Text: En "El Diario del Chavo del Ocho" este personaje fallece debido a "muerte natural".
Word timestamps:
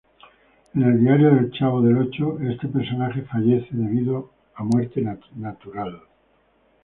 En 0.73 0.81
"El 0.81 0.99
Diario 0.99 1.29
del 1.35 1.51
Chavo 1.51 1.79
del 1.83 1.95
Ocho" 1.99 2.39
este 2.41 2.67
personaje 2.67 3.21
fallece 3.21 3.67
debido 3.73 4.31
a 4.55 4.63
"muerte 4.63 5.05
natural". 5.35 6.01